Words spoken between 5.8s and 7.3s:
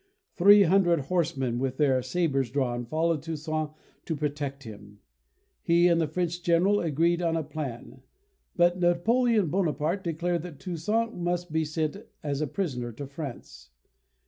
and the French General agreed